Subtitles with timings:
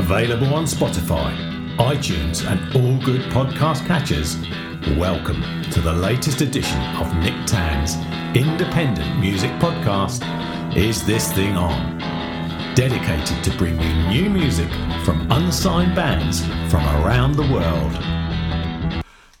[0.00, 1.36] Available on Spotify,
[1.76, 4.34] iTunes, and all good podcast catchers.
[4.96, 7.96] Welcome to the latest edition of Nick Tann's
[8.34, 10.24] independent music podcast,
[10.74, 11.98] Is This Thing On?
[12.74, 14.70] Dedicated to bring you new music
[15.04, 17.92] from unsigned bands from around the world.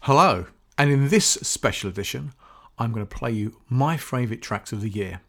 [0.02, 0.44] Hello,
[0.76, 2.32] and in this special edition,
[2.78, 5.22] I'm going to play you my favourite tracks of the year.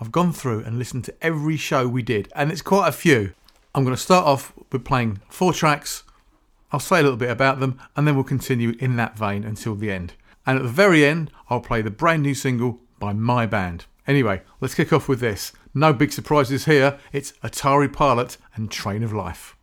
[0.00, 3.34] I've gone through and listened to every show we did, and it's quite a few.
[3.74, 6.02] I'm going to start off with playing four tracks.
[6.72, 9.74] I'll say a little bit about them, and then we'll continue in that vein until
[9.74, 10.12] the end.
[10.46, 13.86] And at the very end, I'll play the brand new single by my band.
[14.06, 15.52] Anyway, let's kick off with this.
[15.72, 16.98] No big surprises here.
[17.12, 19.56] It's Atari Pilot and Train of Life.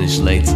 [0.00, 0.54] Later.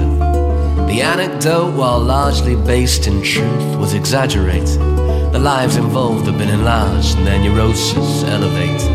[0.87, 4.81] The anecdote, while largely based in truth, was exaggerated.
[5.33, 8.91] The lives involved have been enlarged and their neurosis elevated.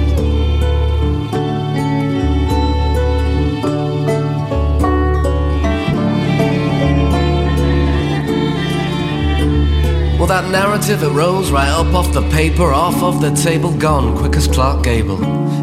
[10.18, 14.18] Well, that narrative, it rose right up off the paper, off of the table, gone
[14.18, 15.20] quick as Clark Gable.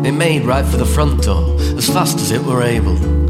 [0.07, 3.28] It made right for the front door, as fast as it were able.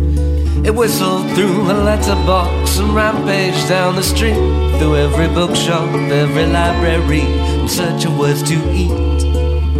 [0.64, 4.34] It whistled through the letterbox and rampaged down the street,
[4.78, 7.22] through every bookshop, every library,
[7.60, 8.90] in search of words to eat.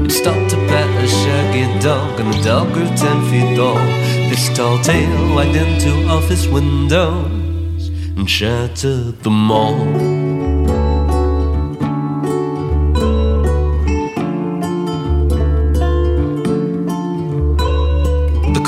[0.05, 3.77] It stopped to pet a shaggy dog, and the dog grew ten feet tall.
[4.31, 10.08] This tall tail wagged into office windows and shattered them all.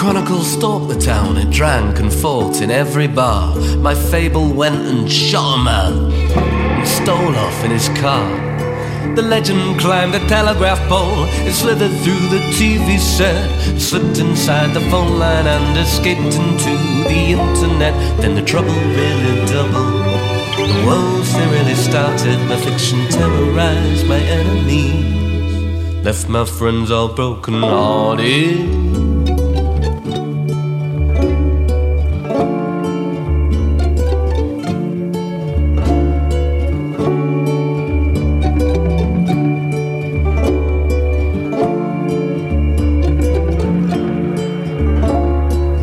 [0.00, 3.54] Chronicle stalked the town, it drank and fought in every bar.
[3.76, 8.26] My fable went and shot a man and stole off in his car.
[9.14, 14.80] The legend climbed the telegraph pole, it slithered through the TV set, slipped inside the
[14.88, 16.72] phone line and escaped into
[17.04, 17.92] the internet.
[18.22, 20.00] Then the trouble really doubled.
[20.56, 27.60] The woes they really started, my fiction terrorized my enemies, left my friends all broken
[27.60, 28.89] hearted.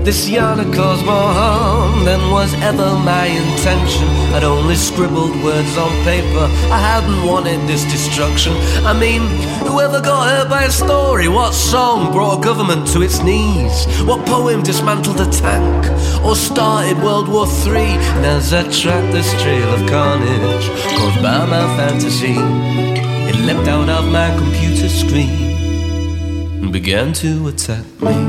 [0.08, 4.08] This yarn had caused more harm than was ever my intention.
[4.34, 6.48] I'd only scribbled words on paper.
[6.72, 8.54] I hadn't wanted this destruction.
[8.86, 9.24] I mean,
[9.68, 11.28] whoever got hurt by a story?
[11.28, 13.86] What song brought a government to its knees?
[14.06, 15.86] What poem dismantled a tank?
[16.24, 18.00] Or started World War Three?
[18.16, 22.38] And as I tracked this trail of carnage caused by my fantasy,
[23.28, 25.52] it leapt out of my computer screen
[26.64, 28.27] and began to attack me.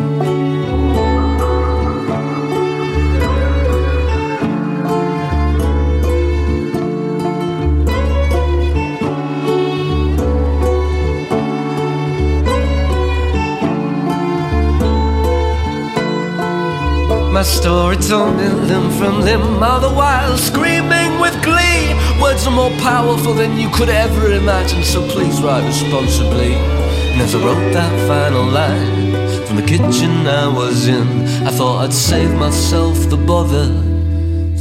[17.39, 21.95] My story torn in limb from limb, all the while screaming with glee.
[22.21, 26.55] Words are more powerful than you could ever imagine, so please write responsibly.
[26.55, 31.07] And as I wrote that final line from the kitchen I was in,
[31.47, 33.69] I thought I'd save myself the bother.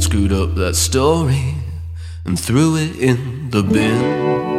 [0.00, 1.56] Screwed up that story
[2.24, 4.57] and threw it in the bin.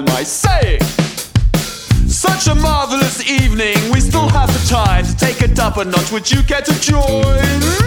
[0.00, 0.80] Mind my saying.
[2.06, 3.76] Such a marvelous evening.
[3.92, 6.12] We still have the time to take it up a notch.
[6.12, 7.77] Would you care to join?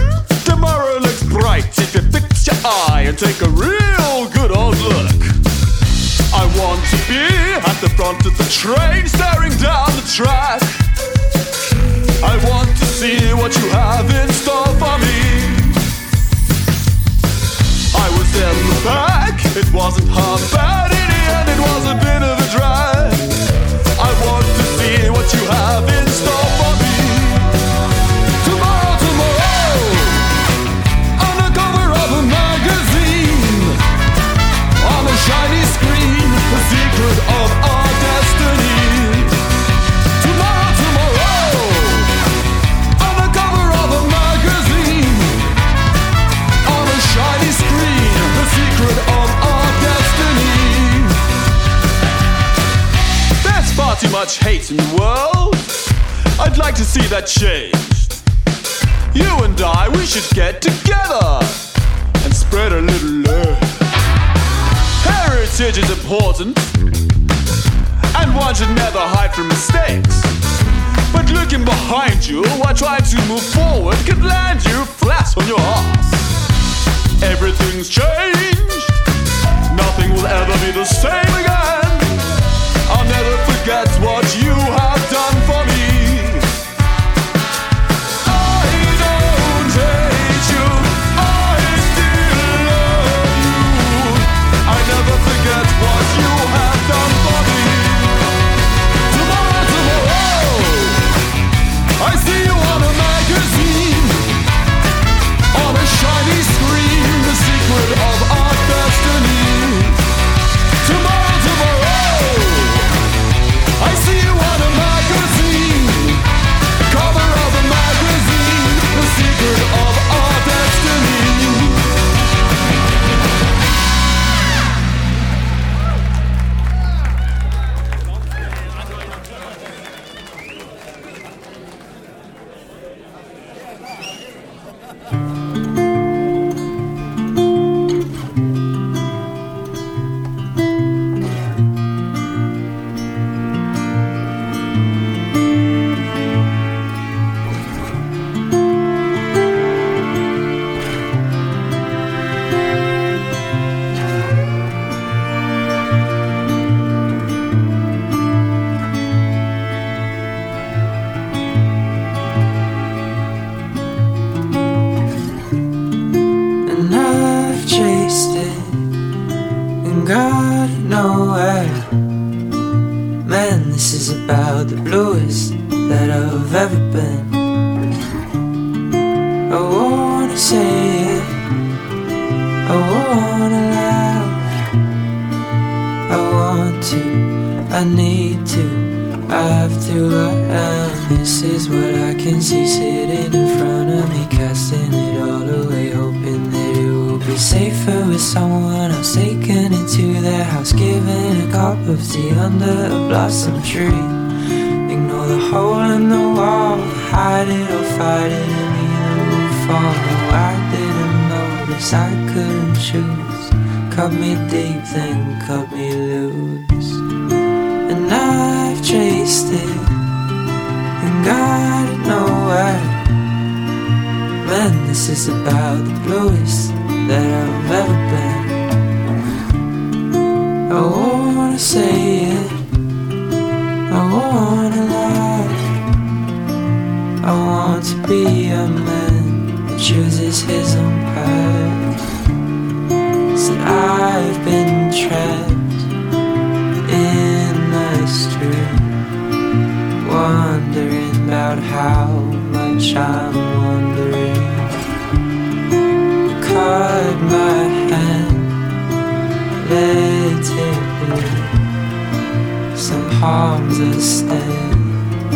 [263.22, 265.32] Palms are stained,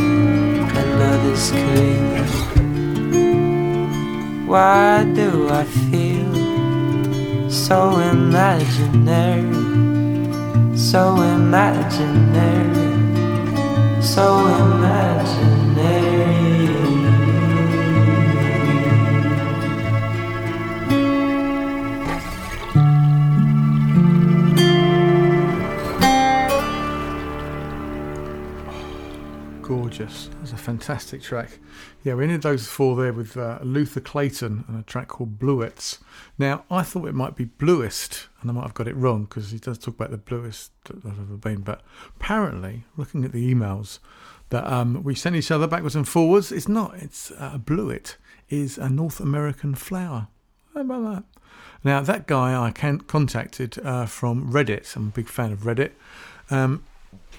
[0.83, 2.27] another's clean.
[4.49, 6.35] Why do I feel
[7.49, 9.55] so imaginary?
[10.77, 12.87] So imaginary
[14.07, 15.56] so imaginary.
[29.97, 30.29] Gorgeous.
[30.41, 31.59] That's a fantastic track.
[32.05, 36.01] Yeah, we ended those four there with uh, Luther Clayton and a track called Bluets.
[36.37, 39.53] Now, I thought it might be Bluest, and I might have got it wrong because
[39.53, 41.63] he does talk about the bluest that I've ever been.
[41.63, 41.81] But
[42.15, 43.99] apparently, looking at the emails
[44.51, 46.97] that um, we sent each other backwards and forwards, it's not.
[46.97, 48.17] It's uh, a bluet
[48.51, 50.29] is a North American flower.
[50.75, 51.25] How about that?
[51.85, 54.95] Now, that guy I can, contacted uh, from Reddit.
[54.95, 55.93] I'm a big fan of Reddit.
[56.51, 56.85] Um,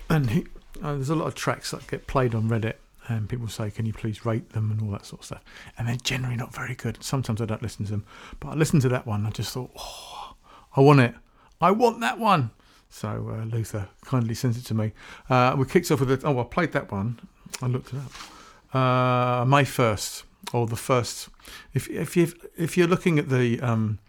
[0.09, 0.47] and he,
[0.83, 2.75] uh, there's a lot of tracks that get played on Reddit,
[3.07, 5.43] and people say, "Can you please rate them?" and all that sort of stuff.
[5.77, 7.03] And they're generally not very good.
[7.03, 8.05] Sometimes I don't listen to them,
[8.39, 9.25] but I listened to that one.
[9.25, 10.35] I just thought, "Oh,
[10.75, 11.15] I want it.
[11.61, 12.51] I want that one."
[12.89, 14.93] So uh, Luther kindly sends it to me.
[15.29, 16.21] Uh, we kicked off with it.
[16.23, 17.19] Oh, I played that one.
[17.61, 18.75] I looked it up.
[18.75, 21.29] Uh, May first, or the first.
[21.73, 23.99] If if you if you're looking at the um,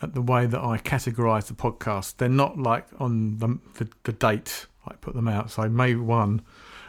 [0.00, 4.12] at the way that I categorise the podcast, they're not like on the the, the
[4.12, 4.66] date
[5.00, 5.50] Put them out.
[5.50, 6.42] So May one,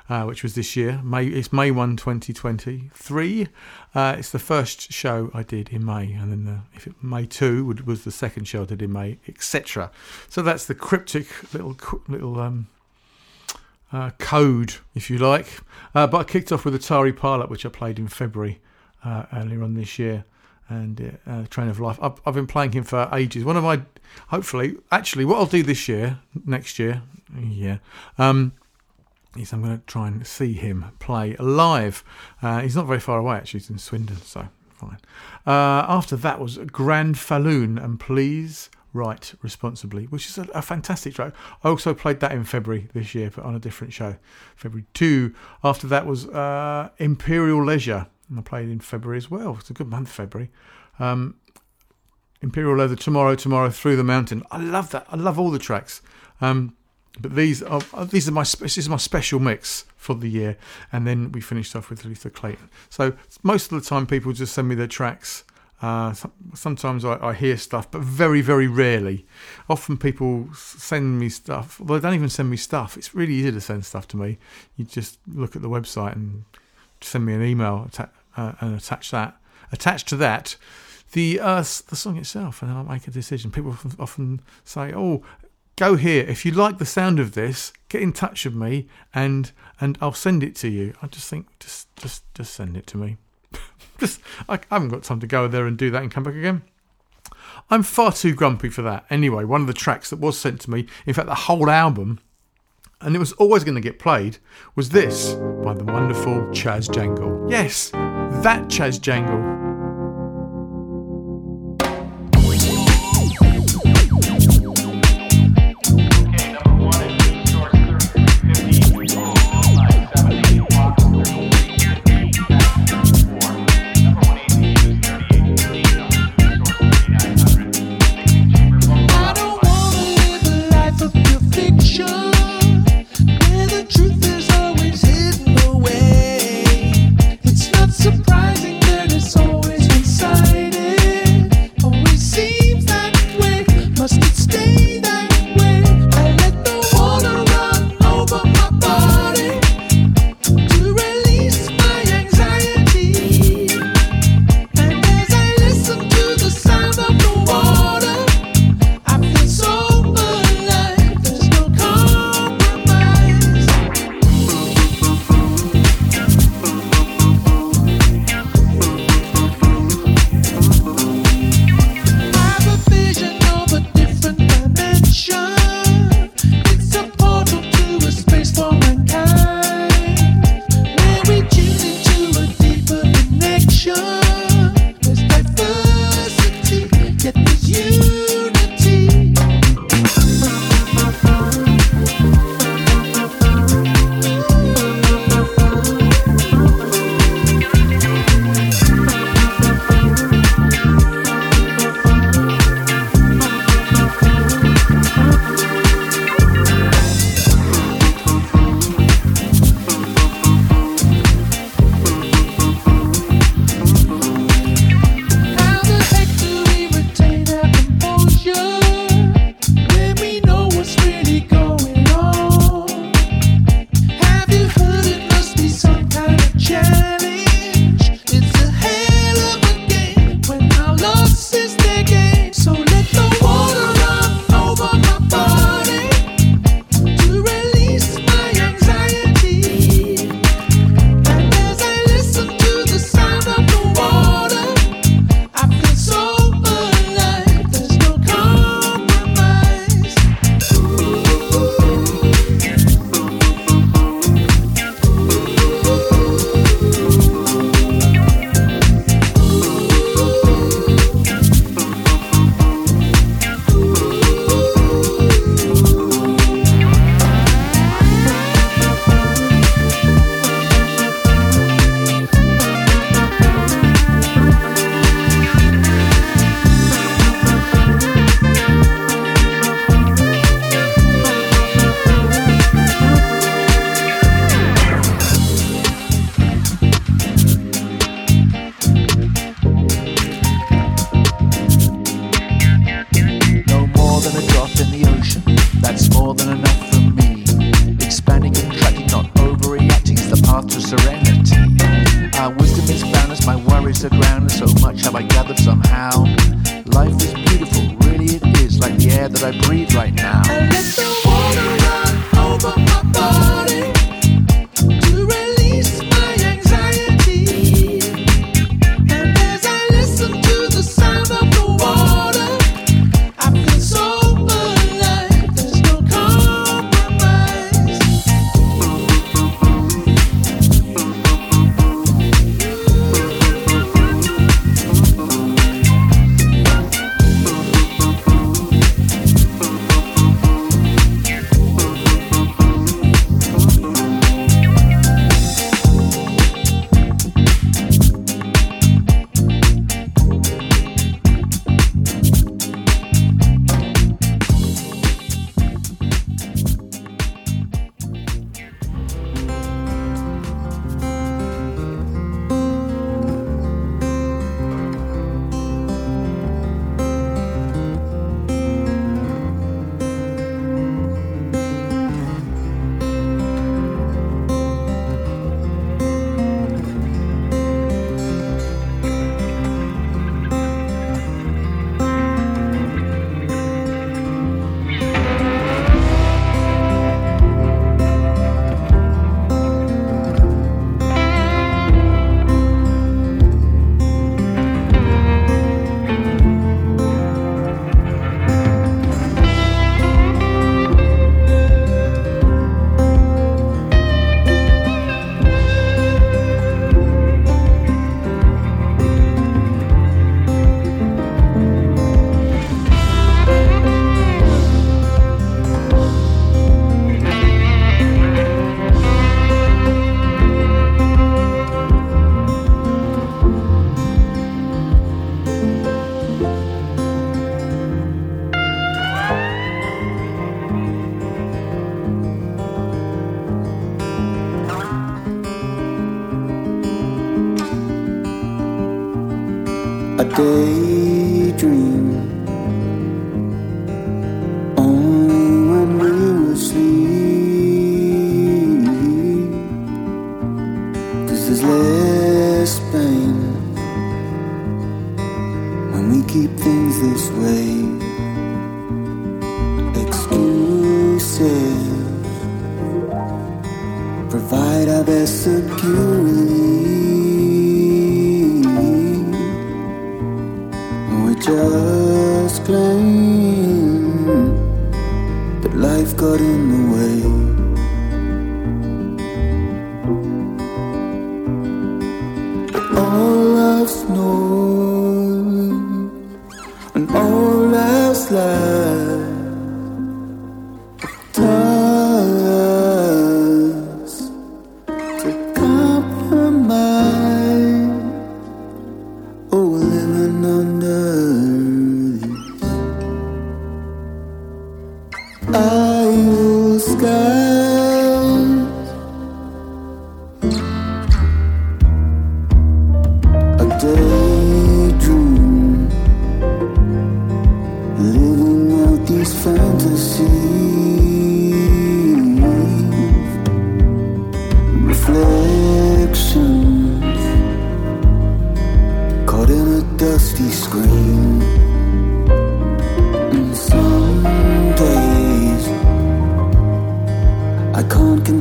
[0.10, 1.00] uh, which was this year.
[1.03, 3.48] May it's May 1, 2023.
[3.94, 7.25] Uh, it's the first show I did in May, and then the, if it, May
[7.25, 9.91] two would, was the second show I did in May, etc.
[10.27, 11.77] So that's the cryptic little
[12.08, 12.68] little um,
[13.91, 15.60] uh, code, if you like.
[15.94, 18.60] Uh, but I kicked off with Atari Pilot, which I played in February
[19.03, 20.25] uh, earlier on this year,
[20.68, 22.00] and uh, Train of Life.
[22.01, 23.44] I've, I've been playing him for ages.
[23.44, 23.82] One of my,
[24.29, 27.03] hopefully, actually, what I'll do this year, next year,
[27.38, 27.77] yeah,
[28.17, 28.53] um,
[29.36, 32.03] I'm going to try and see him play live.
[32.41, 33.62] Uh, he's not very far away, actually.
[33.62, 34.98] He's in Swindon, so fine.
[35.45, 41.33] Uh, after that was Granfallon and Please Write Responsibly, which is a, a, fantastic track.
[41.63, 44.15] I also played that in February this year, but on a different show,
[44.55, 45.33] February 2.
[45.63, 49.57] After that was uh, Imperial Leisure, and I played in February as well.
[49.59, 50.50] It's a good month, February.
[50.98, 51.36] Um,
[52.41, 54.43] Imperial Leather, Tomorrow, Tomorrow, Through the Mountain.
[54.50, 55.05] I love that.
[55.09, 56.01] I love all the tracks.
[56.41, 56.75] Um,
[57.19, 60.57] but these are these are my this is my special mix for the year,
[60.91, 62.69] and then we finished off with Luther Clayton.
[62.89, 63.13] So
[63.43, 65.43] most of the time, people just send me their tracks.
[65.81, 66.13] Uh,
[66.53, 69.25] sometimes I, I, hear stuff, but very, very rarely.
[69.69, 71.79] Often people send me stuff.
[71.79, 72.97] Well, they don't even send me stuff.
[72.97, 74.39] It's really easy to send stuff to me.
[74.75, 76.43] You just look at the website and
[76.99, 77.89] send me an email
[78.35, 79.37] uh, and attach that.
[79.71, 80.57] Attached to that,
[81.13, 83.49] the uh, the song itself, and I'll make a decision.
[83.51, 85.23] People often say, "Oh,
[85.79, 86.25] go here.
[86.27, 90.12] If you like the sound of this, get in touch with me and and I'll
[90.12, 90.93] send it to you.
[91.01, 93.15] I just think just just just send it to me.
[93.98, 94.19] just
[94.50, 96.63] I, haven't got time to go there and do that and come back again.
[97.69, 99.05] I'm far too grumpy for that.
[99.09, 102.19] Anyway, one of the tracks that was sent to me, in fact the whole album,
[103.00, 104.38] and it was always going to get played,
[104.75, 105.33] was this
[105.63, 107.50] by the wonderful Chaz Jankel.
[107.50, 109.58] Yes, that Chaz Jankel.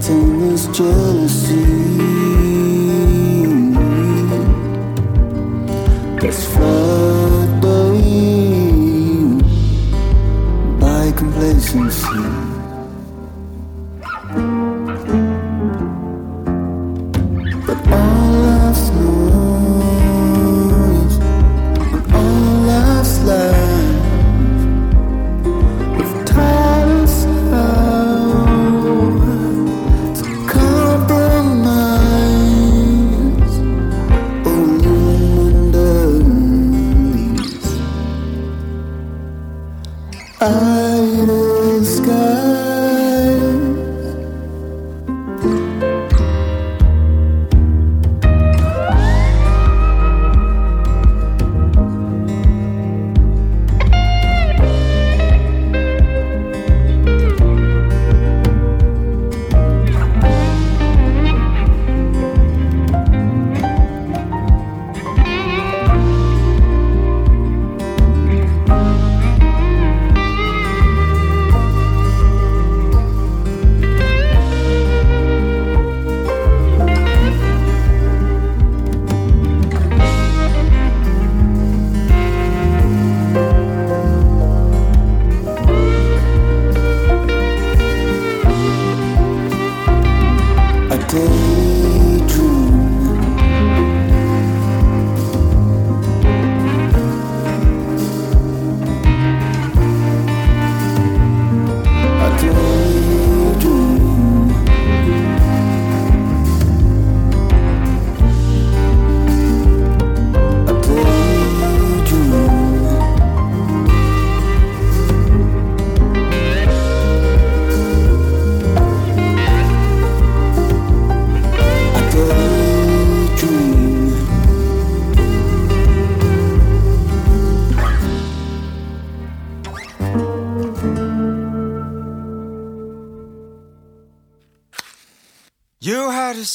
[0.08, 1.87] Can't this jealousy.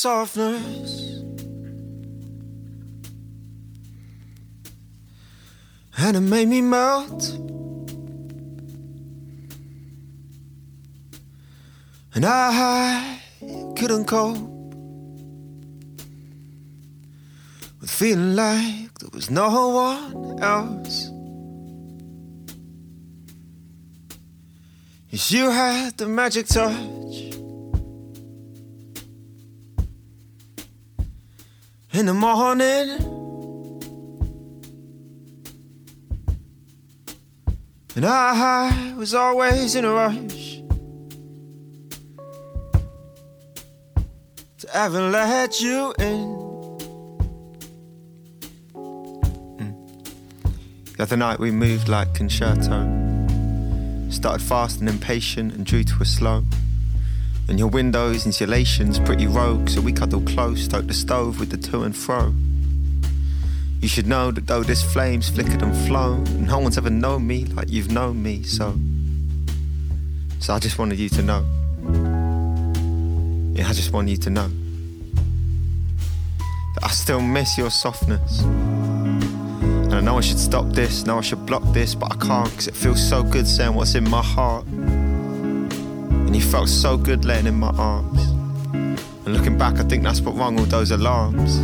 [0.04, 1.22] Softness
[5.98, 7.30] and it made me melt.
[12.16, 13.22] And I
[13.78, 14.38] couldn't cope
[17.80, 21.10] with feeling like there was no one else.
[25.12, 27.33] Yes, you had the magic touch.
[32.04, 32.90] In the morning.
[37.96, 40.62] And I was always in a rush
[44.58, 46.28] to ever let you in.
[48.74, 49.74] Mm.
[50.98, 52.82] The other night we moved like concerto.
[54.10, 56.44] Started fast and impatient and drew to a slow.
[57.50, 61.58] And your windows, insulation's pretty rogue, so we cuddle close, stoked the stove with the
[61.58, 62.34] to and fro.
[63.82, 67.44] You should know that though this flame's flickered and flown, no one's ever known me
[67.46, 68.80] like you've known me, so.
[70.40, 71.46] So I just wanted you to know.
[73.54, 74.50] Yeah, I just want you to know
[76.76, 78.42] that I still miss your softness.
[78.42, 82.50] And I know I should stop this, know I should block this, but I can't
[82.50, 84.66] because it feels so good saying what's in my heart.
[86.34, 88.20] And you felt so good laying in my arms.
[88.74, 91.60] And looking back, I think that's what rung all those alarms.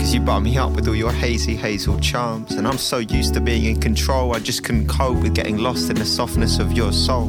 [0.00, 2.52] Cause you brought me up with all your hazy hazel charms.
[2.52, 5.90] And I'm so used to being in control, I just couldn't cope with getting lost
[5.90, 7.28] in the softness of your soul.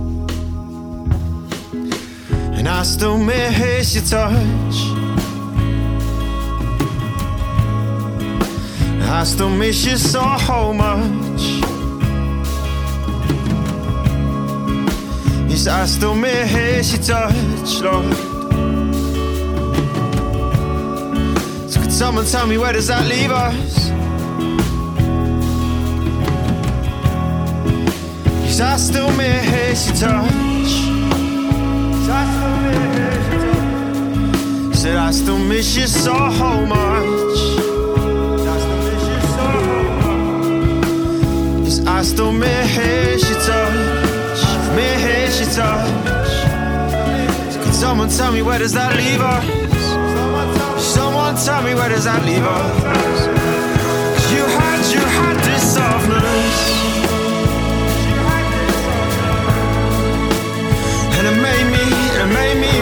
[2.53, 4.75] And I still miss your touch.
[9.03, 11.60] I still miss you so much.
[15.51, 18.15] Yes, I still miss your touch, Lord.
[21.69, 23.89] So could someone tell me where does that leave us?
[28.45, 30.31] Yes, I still miss your touch.
[31.97, 33.59] Yes, I still miss your
[34.69, 34.75] touch.
[34.77, 36.13] Said I still miss you so
[36.65, 37.39] much.
[41.85, 44.41] I still miss your touch.
[44.75, 46.33] Miss your touch.
[47.63, 49.45] Could someone tell me where does that leave us?
[50.83, 53.25] Someone tell me where does that leave us?
[54.33, 56.55] You had, you had this softness.
[61.17, 61.85] And it made me,
[62.21, 62.80] it made me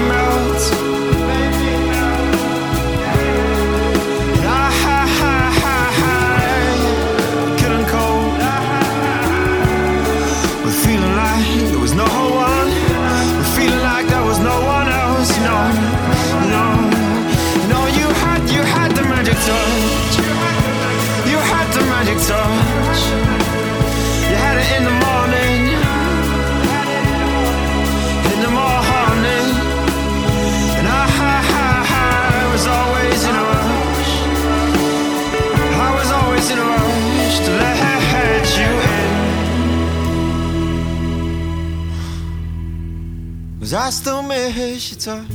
[43.81, 45.31] I still miss your touch?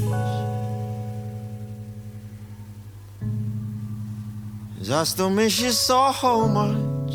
[4.90, 6.12] I still miss you so
[6.48, 7.14] much.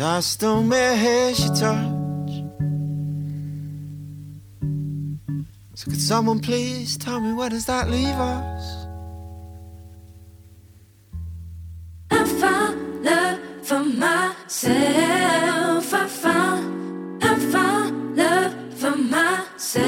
[0.00, 2.32] I still miss your touch.
[5.74, 8.86] So could someone please tell me where does that leave us?
[12.10, 14.34] I found love for myself.
[15.92, 16.37] I found,
[19.68, 19.84] How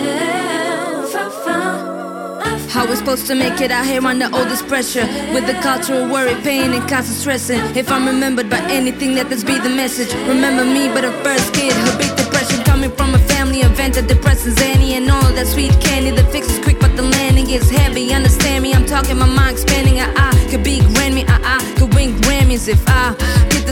[2.86, 5.06] we supposed to make it out here under all this pressure?
[5.32, 7.60] With the cultural worry, pain and constant stressing.
[7.74, 10.12] If I'm remembered by anything, let this be the message.
[10.28, 14.60] Remember me, but a first kid, her big depression Coming from a family of antidepressants
[14.60, 16.10] Annie and all that sweet candy.
[16.10, 18.12] The fix is quick, but the landing is heavy.
[18.12, 19.98] Understand me, I'm talking my mind expanding.
[19.98, 23.16] I, I could be Grammy, I, I could win Grammys If I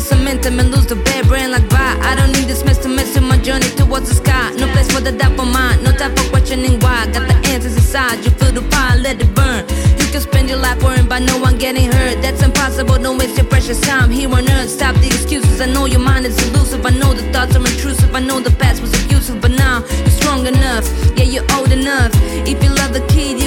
[0.06, 1.98] the momentum and lose the bad brand like bye.
[2.02, 4.54] I don't need this mess to mess with my journey towards the sky.
[4.54, 7.06] No place for the doubt for mine, no time for questioning why.
[7.06, 9.66] Got the answers inside, you feel the fire, let it burn.
[9.98, 12.22] You can spend your life worrying about no one getting hurt.
[12.22, 14.70] That's impossible, don't waste your precious time here on earth.
[14.70, 16.86] Stop the excuses, I know your mind is elusive.
[16.86, 20.18] I know the thoughts are intrusive, I know the past was abusive But now, you're
[20.22, 22.12] strong enough, yeah you're old enough.
[22.46, 23.37] If you love the kid,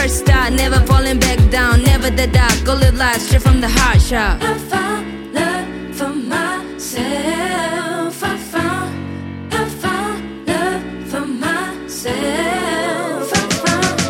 [0.00, 3.68] first start, never falling back down Never the doubt, go live life straight from the
[3.68, 8.22] heart, shout I found love for myself.
[8.22, 13.32] I found, I found love for myself.
[13.32, 14.00] I found,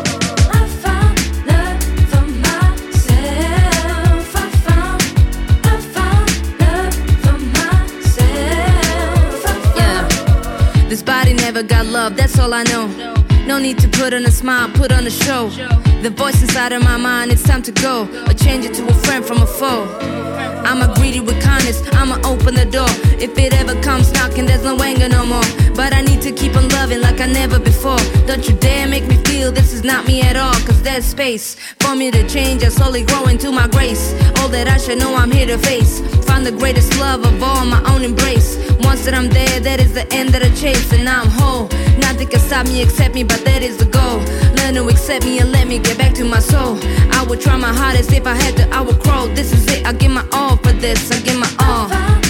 [0.57, 1.17] I found
[1.49, 4.35] love for myself.
[4.35, 5.01] I found,
[5.71, 9.41] I found love for myself.
[9.45, 10.01] I Yeah.
[10.89, 13.20] This body never got love, that's all I know.
[13.51, 15.49] No need to put on a smile, put on a show.
[16.01, 18.07] The voice inside of my mind, it's time to go.
[18.25, 19.83] Or change it to a friend from a foe.
[20.63, 22.87] I'm a greedy with kindness, I'ma open the door.
[23.19, 25.43] If it ever comes knocking, there's no anger no more.
[25.75, 27.97] But I to keep on loving like I never before.
[28.27, 30.53] Don't you dare make me feel this is not me at all.
[30.67, 32.63] Cause there's space for me to change.
[32.63, 34.13] I slowly grow into my grace.
[34.37, 35.99] All that I should know, I'm here to face.
[36.25, 38.57] Find the greatest love of all, my own embrace.
[38.81, 40.93] Once that I'm there, that is the end that I chase.
[40.93, 41.67] And I'm whole.
[41.97, 44.19] Nothing can stop me, accept me, but that is the goal.
[44.57, 46.77] Learn to accept me and let me get back to my soul.
[47.13, 49.27] I would try my hardest if I had to, I would crawl.
[49.27, 52.20] This is it, I give my all for this, I give my all.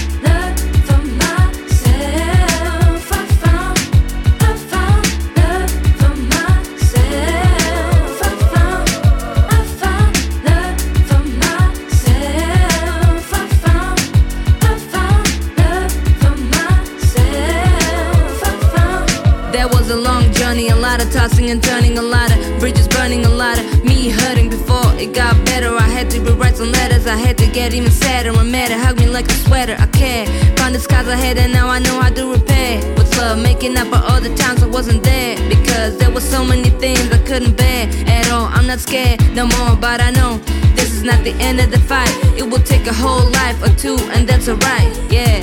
[25.01, 25.75] It got better.
[25.75, 28.31] I had to rewrite some letters, I had to get even sadder.
[28.43, 29.75] Met her, hug me like a sweater.
[29.79, 30.25] I care,
[30.57, 32.81] Find the scars ahead, and now I know how to repair.
[32.95, 33.39] What's love?
[33.39, 37.11] Making up for all the times I wasn't there because there were so many things
[37.11, 38.45] I couldn't bear at all.
[38.45, 40.37] I'm not scared no more, but I know
[40.75, 42.13] this is not the end of the fight.
[42.37, 44.91] It will take a whole life or two, and that's alright.
[45.09, 45.41] Yeah.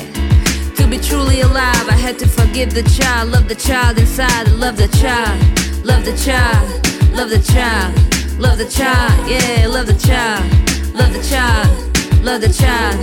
[0.76, 4.76] To be truly alive, I had to forgive the child, love the child inside, love
[4.76, 5.38] the child,
[5.84, 6.68] love the child,
[7.12, 10.44] love the child, love the child, yeah, love the child,
[10.94, 12.98] love the child, love the child,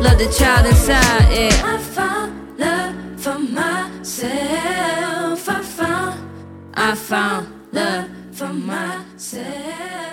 [0.00, 1.62] love the child inside, yeah.
[1.64, 4.28] I found love for myself.
[5.48, 6.30] I found,
[6.74, 10.09] I found love for myself.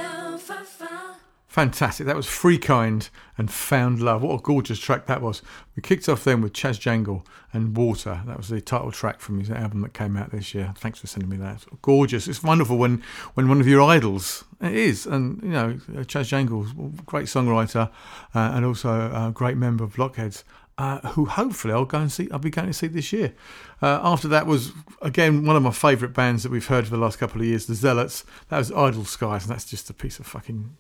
[1.58, 2.06] Fantastic.
[2.06, 4.22] That was Free Kind and Found Love.
[4.22, 5.41] What a gorgeous track that was.
[5.76, 8.22] We kicked off then with Chaz Jankel and Water.
[8.28, 10.76] That was the title track from his album that came out this year.
[10.78, 11.65] Thanks for sending me that.
[11.82, 12.28] Gorgeous.
[12.28, 13.02] It's wonderful when,
[13.34, 17.89] when one of your idols, it is, and you know, Chaz Jankel's a great songwriter
[18.36, 20.43] uh, and also a great member of Blockheads.
[20.78, 22.30] Uh, who hopefully I'll go and see.
[22.32, 23.34] I'll be going to see this year.
[23.82, 27.02] Uh, after that was again one of my favourite bands that we've heard for the
[27.02, 28.26] last couple of years, the Zealots.
[28.50, 30.78] That was Idle Skies, and that's just a piece of fucking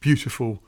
[0.00, 0.62] beautiful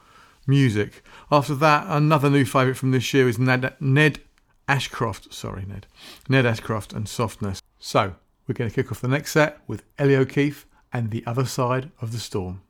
[0.46, 1.02] music.
[1.30, 4.20] After that, another new favourite from this year is Ned, Ned
[4.66, 5.32] Ashcroft.
[5.32, 5.86] Sorry, Ned.
[6.28, 7.60] Ned Ashcroft and Softness.
[7.78, 8.14] So,
[8.46, 11.90] we're going to kick off the next set with Elly O'Keefe and The Other Side
[12.00, 12.62] of the Storm.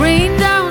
[0.00, 0.61] Rained down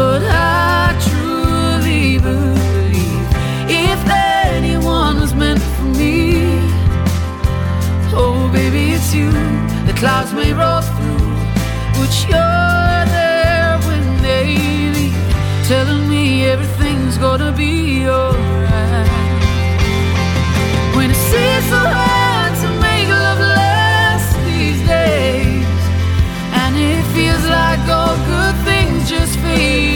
[0.00, 3.28] But I truly believe
[3.68, 6.40] if anyone was meant for me,
[8.14, 9.30] oh baby, it's you.
[9.84, 11.34] The clouds may roll through,
[11.98, 14.46] but you're there when they
[14.96, 15.20] leave,
[15.68, 19.10] telling me everything's gonna be alright.
[20.96, 25.82] When it seems so hard to make love last these days,
[26.62, 29.89] and it feels like all good things just fade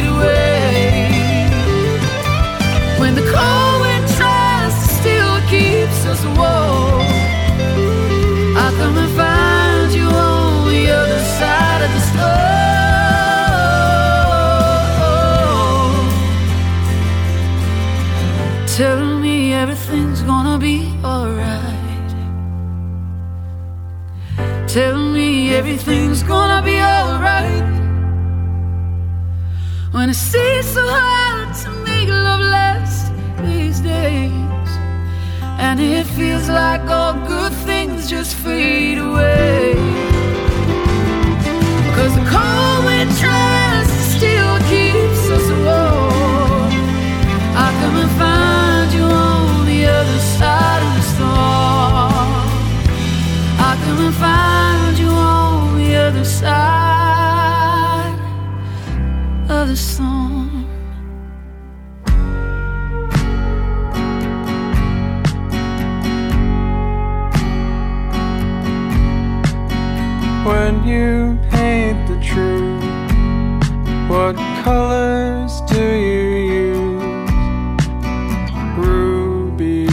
[26.27, 27.65] gonna be alright.
[29.93, 33.13] When it seems so hard to make love last
[33.43, 34.71] these days,
[35.59, 39.64] and it feels like all good things just fade away.
[70.45, 72.85] When you paint the truth,
[74.11, 77.31] what colors do you use?
[78.77, 79.87] Ruby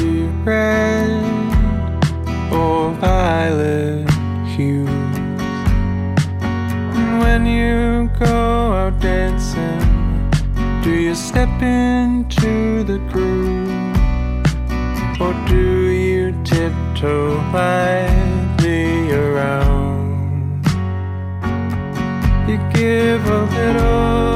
[0.44, 1.24] red
[2.52, 4.12] or violet
[4.50, 4.90] hues?
[7.24, 9.80] When you go out dancing,
[10.84, 13.72] do you step into the groove?
[15.22, 18.11] Or do you tiptoe to
[23.12, 24.31] give a little,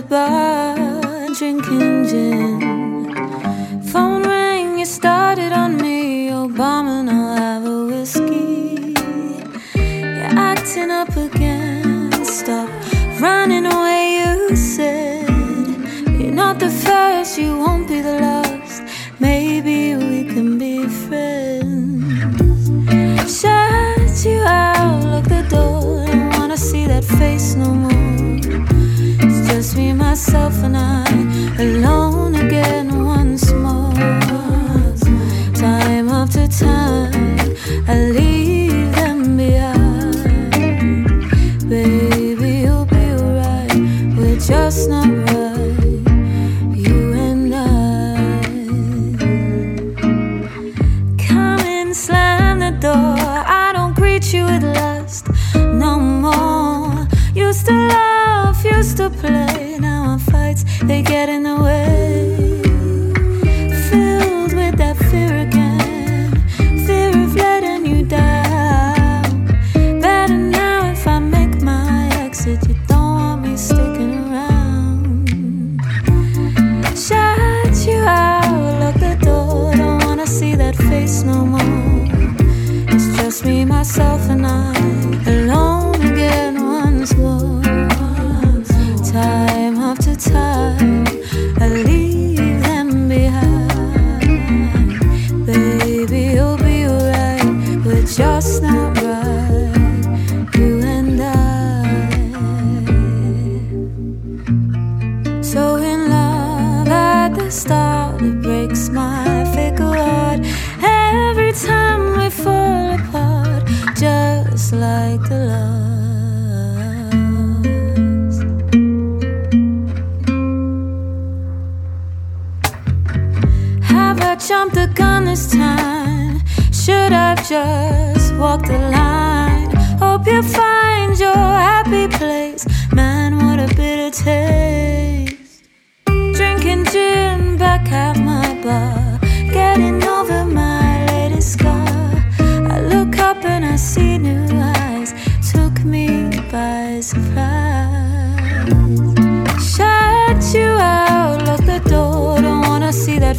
[0.00, 2.69] the bar drinking gin.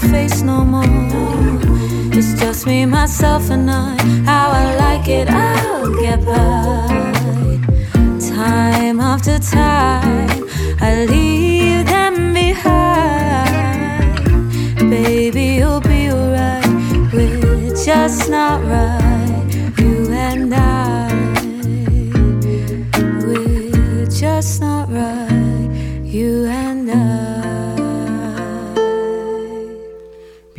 [0.09, 0.83] Face no more.
[2.13, 3.95] It's just me, myself, and I.
[4.25, 6.87] How I like it, I'll get by.
[8.35, 10.45] Time after time,
[10.81, 14.19] I leave them behind.
[14.89, 16.65] Baby, you'll be alright.
[17.13, 19.10] We're just not right,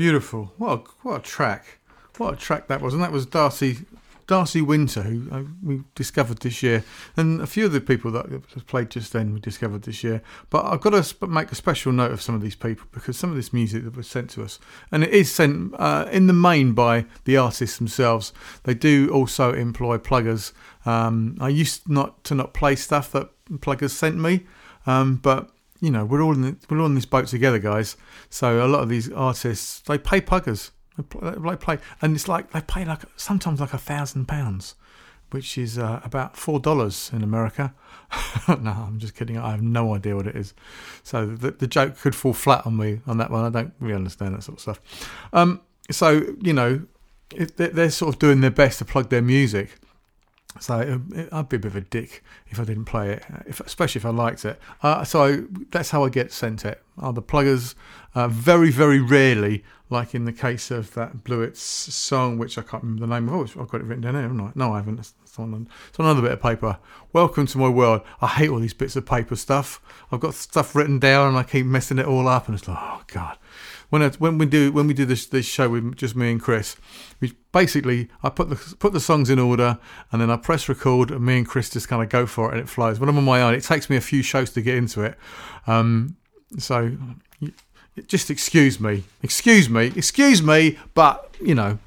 [0.03, 0.53] Beautiful.
[0.59, 1.79] What a, what a track.
[2.17, 2.93] What a track that was.
[2.93, 3.87] And that was Darcy
[4.27, 6.83] Darcy Winter, who uh, we discovered this year.
[7.17, 10.21] And a few of the people that played just then we discovered this year.
[10.51, 13.31] But I've got to make a special note of some of these people because some
[13.31, 14.59] of this music that was sent to us,
[14.91, 18.33] and it is sent uh, in the main by the artists themselves.
[18.65, 20.53] They do also employ pluggers.
[20.85, 23.31] Um, I used not to not play stuff that
[23.61, 24.47] pluggers sent me,
[24.85, 25.52] um, but
[25.83, 27.97] you know we're all in the, we're all in this boat together, guys.
[28.31, 32.29] So a lot of these artists they pay puggers, They pl- they play, and it's
[32.29, 34.77] like they pay like sometimes like a thousand pounds,
[35.31, 37.75] which is uh, about four dollars in America.
[38.49, 39.37] no, I'm just kidding.
[39.37, 40.55] I have no idea what it is.
[41.03, 43.45] So the, the joke could fall flat on me on that one.
[43.45, 45.19] I don't really understand that sort of stuff.
[45.33, 46.83] Um, so you know,
[47.31, 49.81] they're, they're sort of doing their best to plug their music.
[50.61, 53.61] So it, I'd be a bit of a dick if I didn't play it, if,
[53.61, 54.61] especially if I liked it.
[54.83, 56.83] Uh, so that's how I get sent it.
[56.99, 57.75] Are the pluggers
[58.15, 62.83] uh, very, very rarely, like in the case of that Bluets song, which I can't
[62.83, 63.57] remember the name of.
[63.57, 64.53] Oh, I've got it written down here, haven't I?
[64.55, 64.99] No, I haven't.
[64.99, 66.79] It's, it's, on, it's on another bit of paper.
[67.13, 68.03] Welcome to my world.
[68.21, 69.81] I hate all these bits of paper stuff.
[70.11, 72.79] I've got stuff written down and I keep messing it all up, and it's like,
[72.79, 73.39] oh god
[73.93, 76.41] when I, when we do when we do this this show with just me and
[76.41, 76.77] Chris,
[77.21, 79.79] we basically I put the put the songs in order
[80.11, 82.53] and then I press record and me and Chris just kind of go for it
[82.53, 82.99] and it flows.
[82.99, 85.19] When I'm on my own, it takes me a few shows to get into it.
[85.67, 86.17] Um,
[86.57, 86.97] so
[88.07, 91.79] just excuse me, excuse me, excuse me, but you know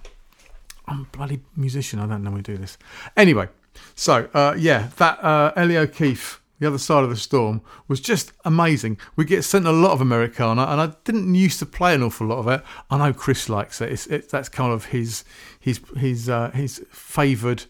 [0.88, 1.98] I'm a bloody musician.
[1.98, 2.78] I don't to do this.
[3.18, 3.50] Anyway,
[3.96, 8.32] so uh, yeah, that uh, Elly O'Keefe the other side of the storm was just
[8.46, 8.98] amazing.
[9.16, 12.28] We get sent a lot of Americana, and I didn't used to play an awful
[12.28, 12.62] lot of it.
[12.90, 13.92] I know Chris likes it.
[13.92, 15.24] It's, it that's kind of his
[15.60, 17.66] his his uh, his favoured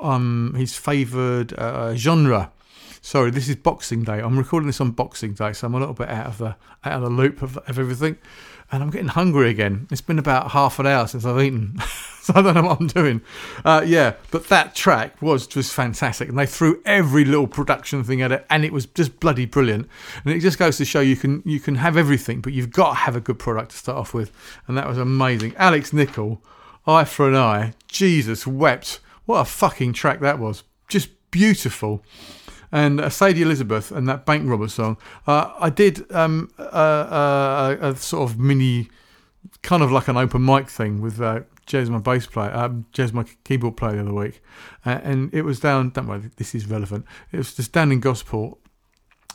[0.00, 2.50] um his favoured uh, genre.
[3.04, 4.20] Sorry, this is Boxing Day.
[4.20, 6.94] I'm recording this on Boxing Day, so I'm a little bit out of the out
[6.94, 8.16] of the loop of, of everything,
[8.72, 9.86] and I'm getting hungry again.
[9.90, 11.78] It's been about half an hour since I've eaten,
[12.22, 13.20] so I don't know what I'm doing.
[13.64, 18.22] Uh, yeah, but that track was just fantastic, and they threw every little production thing
[18.22, 19.88] at it, and it was just bloody brilliant.
[20.24, 22.88] And it just goes to show you can you can have everything, but you've got
[22.88, 24.32] to have a good product to start off with,
[24.66, 25.54] and that was amazing.
[25.56, 26.42] Alex Nicol,
[26.86, 29.00] Eye for an Eye, Jesus wept.
[29.26, 30.64] What a fucking track that was.
[30.88, 32.02] Just beautiful.
[32.72, 34.96] And uh, Sadie Elizabeth and that bank robber song.
[35.26, 38.88] Uh, I did um, uh, uh, a, sort of mini,
[39.62, 43.12] kind of like an open mic thing with uh, Jez, my bass player, um, Jez,
[43.12, 44.42] my keyboard player the other week.
[44.86, 47.04] Uh, and it was down, don't worry, this is relevant.
[47.30, 48.58] It was just down in Gosport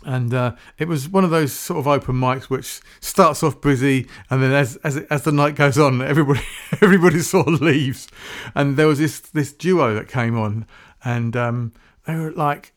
[0.05, 4.07] and uh, it was one of those sort of open mics which starts off busy
[4.29, 6.41] and then as as, as the night goes on everybody
[6.81, 8.07] everybody sort of leaves
[8.53, 10.65] and there was this this duo that came on
[11.03, 11.73] and um,
[12.05, 12.73] they were like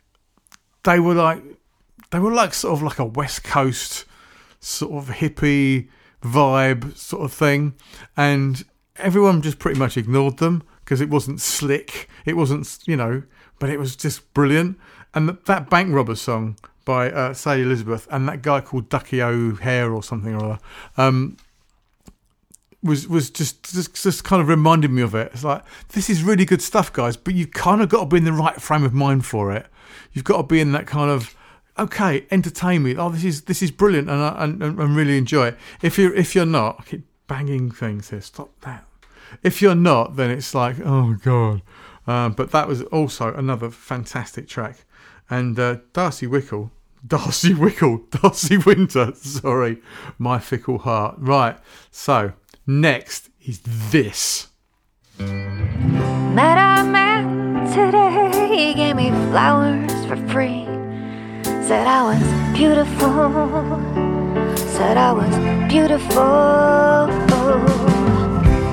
[0.85, 1.43] they were like
[2.11, 4.05] they were like sort of like a west coast
[4.61, 5.89] sort of hippie
[6.22, 7.74] vibe sort of thing
[8.16, 8.64] and
[8.97, 13.22] everyone just pretty much ignored them because it wasn't slick it wasn't you know
[13.59, 14.78] but it was just brilliant
[15.14, 20.03] and that, bank robber song by uh, Elizabeth and that guy called Ducky O'Hare or
[20.03, 20.59] something or other
[20.97, 21.37] um,
[22.83, 25.31] was was just, just just kind of reminded me of it.
[25.35, 28.16] It's like this is really good stuff, guys, but you kind of got to be
[28.16, 29.66] in the right frame of mind for it.
[30.12, 31.34] You've got to be in that kind of
[31.78, 32.97] okay, entertain me.
[32.97, 35.59] Oh, this is this is brilliant, and I and, and really enjoy it.
[35.82, 38.20] If you are if you're not, I keep banging things here.
[38.20, 38.84] Stop that.
[39.43, 41.62] If you're not, then it's like oh god.
[42.07, 44.84] Uh, but that was also another fantastic track.
[45.28, 46.70] And uh, Darcy Wickle,
[47.07, 49.80] Darcy Wickle, Darcy Winter, sorry,
[50.18, 51.16] my fickle heart.
[51.18, 51.59] Right,
[51.91, 52.32] so
[52.66, 54.49] next is this.
[55.18, 60.64] Met a man today, he gave me flowers for free.
[61.68, 62.22] Said I was
[62.57, 63.30] beautiful,
[64.57, 65.34] said I was
[65.68, 67.07] beautiful.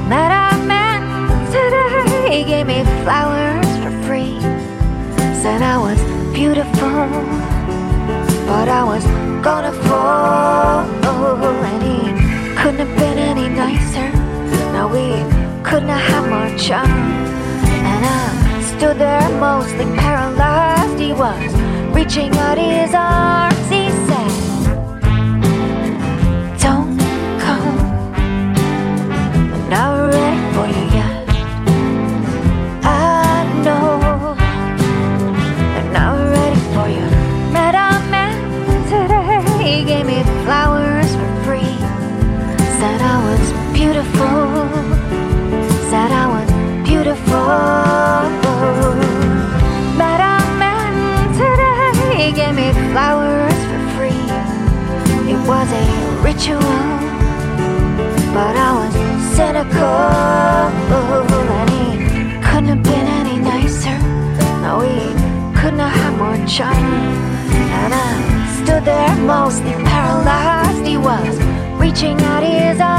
[0.09, 1.01] Met a man
[1.51, 4.39] today, he gave me flowers for free.
[5.41, 5.99] Said I was
[6.33, 7.07] beautiful,
[8.47, 9.05] but I was
[9.43, 10.85] gonna fall.
[11.69, 11.99] And he
[12.59, 14.09] couldn't have been any nicer.
[14.73, 15.05] Now we
[15.63, 16.89] couldn't have had more charm.
[16.89, 17.46] Uh,
[18.77, 20.99] Stood there mostly paralyzed.
[20.99, 21.51] He was
[21.95, 23.66] reaching out his arms.
[58.33, 58.93] But I was
[59.35, 59.83] cynical.
[61.57, 61.85] And he
[62.45, 63.97] couldn't have been any nicer.
[64.61, 65.13] No, he
[65.59, 66.75] couldn't have had more charm.
[67.81, 70.85] And I stood there mostly paralyzed.
[70.85, 71.37] He was
[71.79, 72.96] reaching out his arms.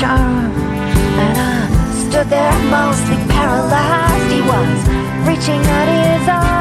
[0.00, 0.50] Charm.
[1.22, 1.58] And I
[2.02, 4.32] stood there mostly paralyzed.
[4.32, 4.78] He was
[5.28, 6.53] reaching out his arms.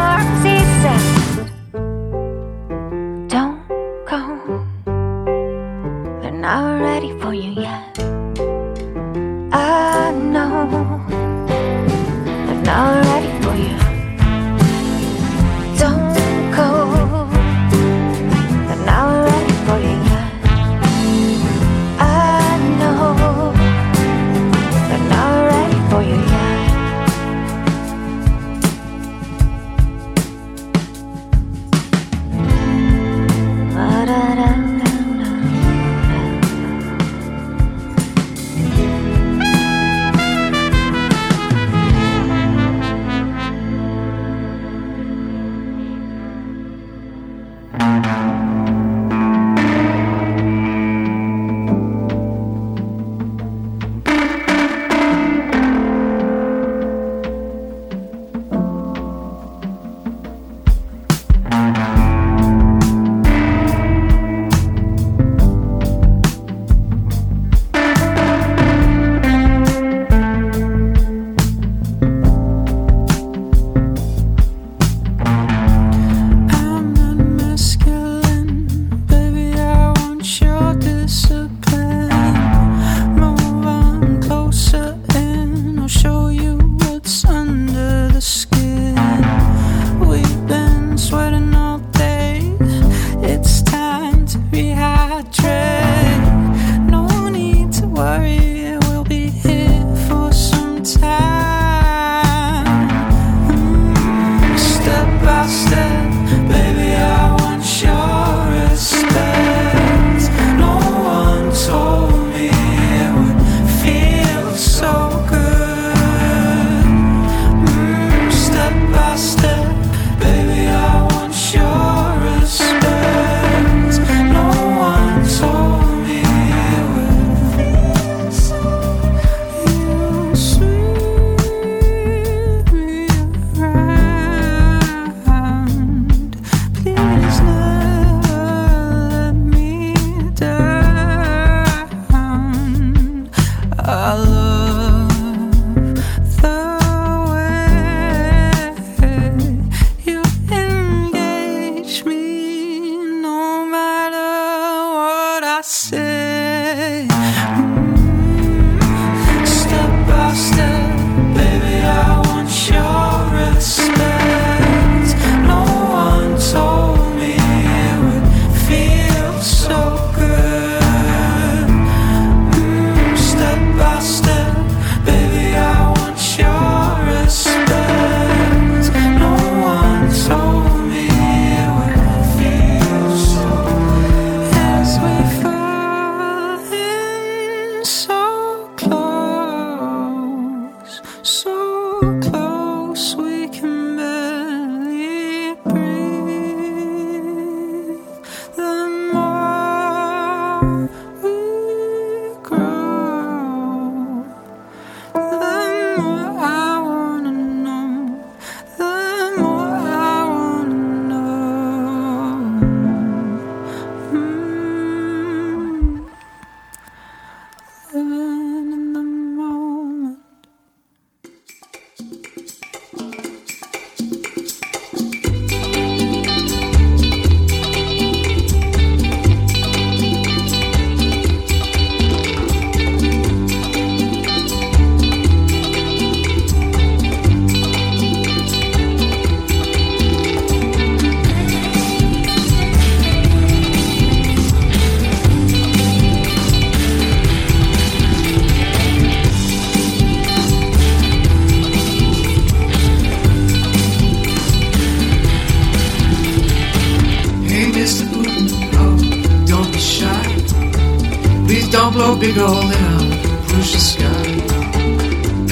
[262.23, 264.27] big hole and I'll push the sky.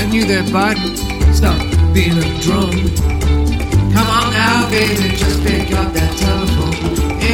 [0.02, 0.94] And you there, Biden,
[1.34, 1.60] stop
[1.94, 2.76] being a drunk.
[3.94, 6.76] Come on now, baby, just pick up that telephone.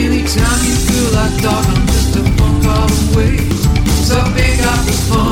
[0.02, 3.38] Anytime you feel like dog, I'm just a phone call away.
[4.10, 5.27] So pick up the phone.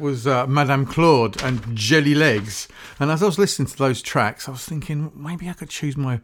[0.00, 2.68] Was uh, Madame Claude and Jelly Legs.
[2.98, 5.96] And as I was listening to those tracks, I was thinking maybe I could choose
[5.96, 6.20] my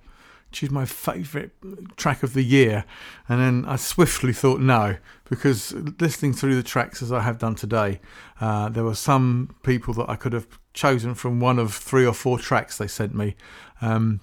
[0.52, 1.50] choose my favourite
[1.96, 2.84] track of the year.
[3.28, 4.96] And then I swiftly thought no,
[5.28, 8.00] because listening through the tracks as I have done today,
[8.40, 12.14] uh, there were some people that I could have chosen from one of three or
[12.14, 13.36] four tracks they sent me.
[13.80, 14.20] Um,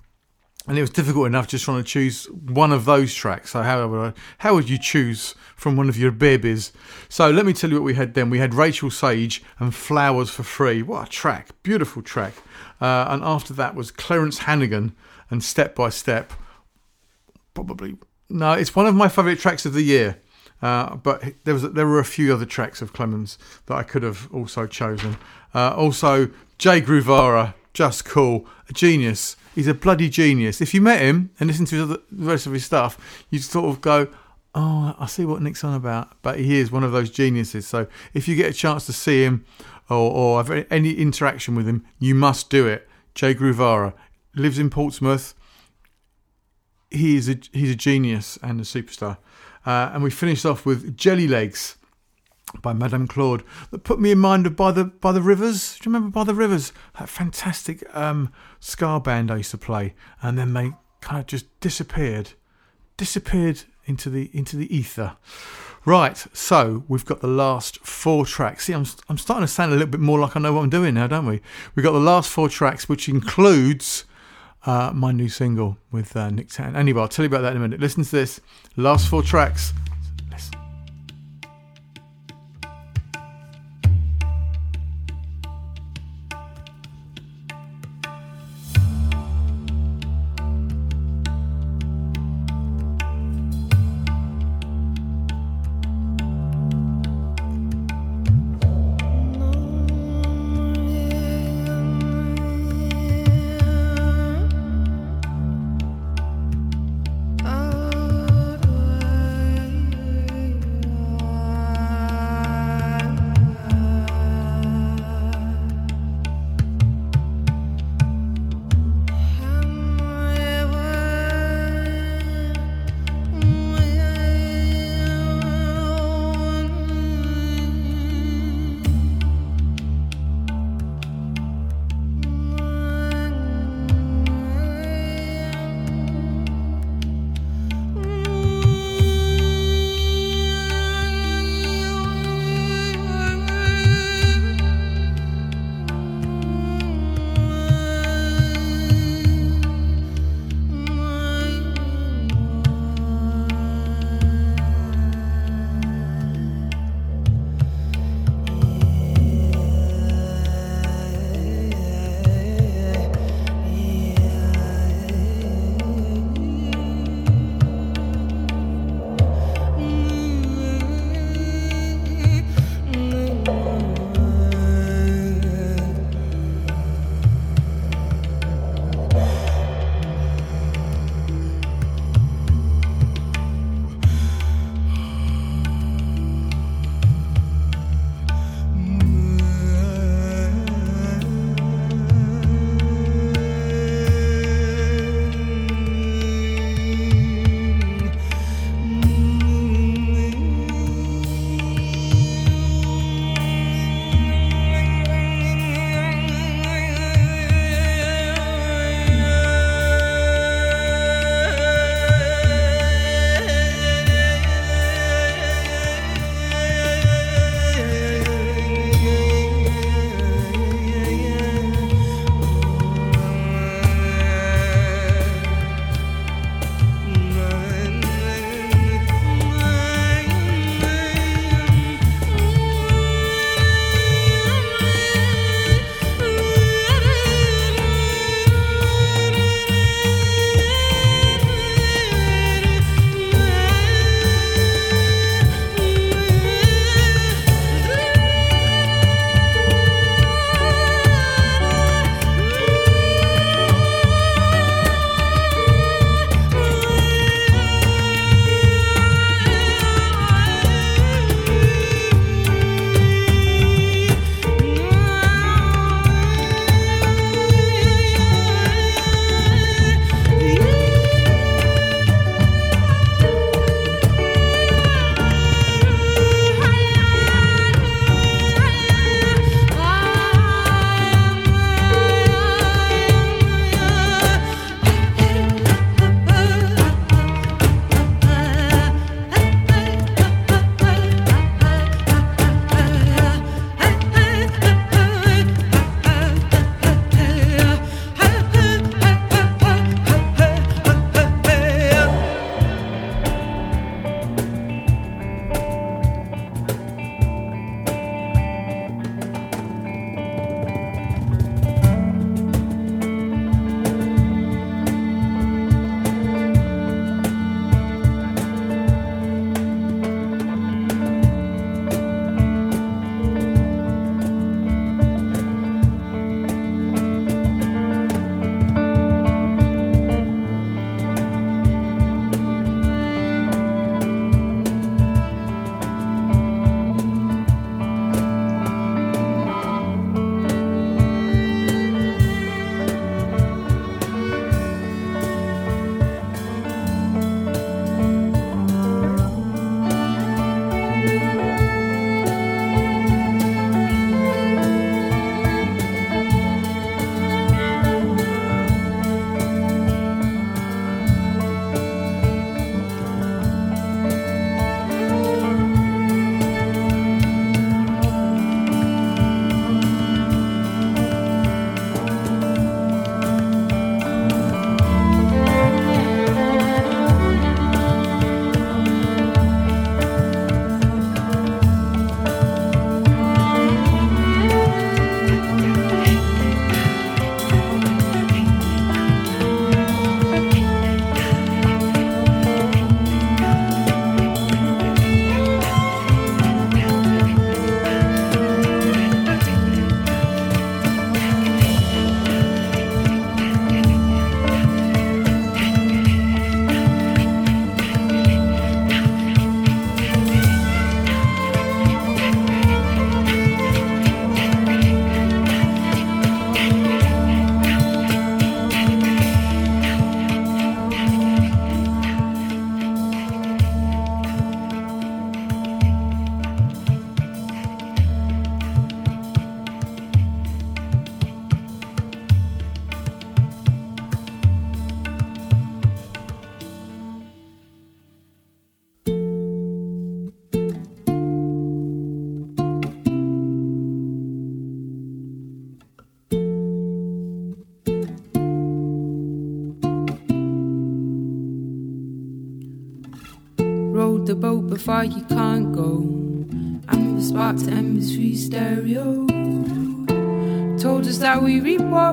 [0.67, 3.51] and it was difficult enough just trying to choose one of those tracks.
[3.51, 6.71] So how would I, how would you choose from one of your babies?
[7.09, 8.29] So let me tell you what we had then.
[8.29, 10.81] We had Rachel Sage and Flowers for Free.
[10.81, 11.49] What a track!
[11.63, 12.33] Beautiful track.
[12.79, 14.95] Uh, and after that was Klemens Harrigan
[15.29, 16.31] and Step by Step.
[17.53, 17.97] Probably
[18.29, 20.17] no, it's one of my favourite tracks of the year.
[20.61, 24.01] Uh, but there was there were a few other tracks of Klemens that I could
[24.01, 25.17] have also chosen.
[25.53, 29.35] Uh, also, Jay Groovara, Just Call, a genius.
[29.55, 30.61] He's a bloody genius.
[30.61, 33.81] If you met him and listened to the rest of his stuff, you'd sort of
[33.81, 34.07] go,
[34.55, 37.67] "Oh, I see what Nick's on about." But he is one of those geniuses.
[37.67, 39.45] So if you get a chance to see him
[39.89, 42.87] or, or have any interaction with him, you must do it.
[43.15, 43.93] Jay Groovara
[44.35, 45.33] lives in Portsmouth.
[46.89, 49.17] He is a he's a genius and a superstar.
[49.65, 51.77] Uh, and we finished off with Jelly Legs
[52.61, 55.77] by Madame Claude that put me in mind of By the By the Rivers.
[55.79, 56.71] Do you remember By the Rivers?
[56.99, 61.59] That fantastic um, ska band I used to play, and then they kind of just
[61.59, 62.31] disappeared,
[62.97, 65.17] disappeared into the into the ether.
[65.85, 68.65] Right, so we've got the last four tracks.
[68.65, 70.69] See, I'm I'm starting to sound a little bit more like I know what I'm
[70.69, 71.41] doing now, don't we?
[71.75, 74.05] We've got the last four tracks, which includes
[74.65, 76.75] uh, my new single with uh, Nick Tann.
[76.75, 77.81] Anyway, I'll tell you about that in a minute.
[77.81, 78.39] Listen to this.
[78.77, 79.73] Last four tracks.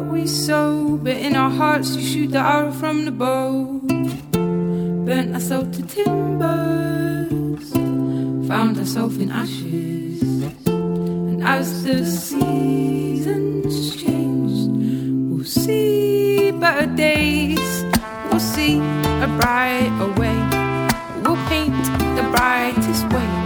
[0.02, 3.81] We sow, but in our hearts you shoot the arrow from the bow.
[5.05, 7.72] Burnt ourselves to timbers,
[8.48, 10.22] found ourselves in ashes.
[10.66, 14.70] And as the seasons changed,
[15.31, 17.85] we'll see better days.
[18.31, 20.39] We'll see a brighter way.
[21.22, 21.85] We'll paint
[22.16, 23.40] the brightest way.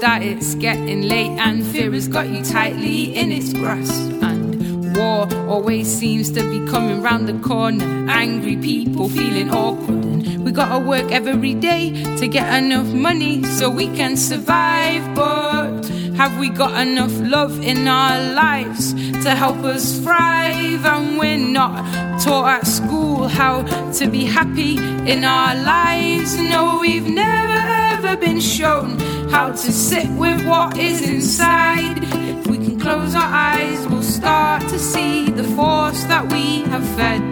[0.00, 4.10] That it's getting late and fear has got you tightly in its grasp.
[4.22, 7.84] And war always seems to be coming round the corner.
[8.10, 10.04] Angry people feeling awkward.
[10.04, 15.14] And we gotta work every day to get enough money so we can survive.
[15.14, 15.84] But
[16.16, 20.86] have we got enough love in our lives to help us thrive?
[20.86, 23.62] And we're not taught at school how
[23.92, 24.78] to be happy
[25.10, 26.38] in our lives.
[26.38, 27.60] No, we've never
[28.02, 31.98] ever been shown how to sit with what is inside.
[32.02, 36.86] If we can close our eyes, we'll start to see the force that we have
[36.96, 37.22] fed.